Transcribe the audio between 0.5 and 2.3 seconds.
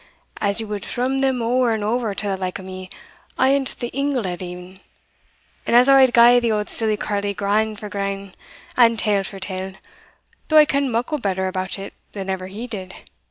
he wad thrum them ower and ower to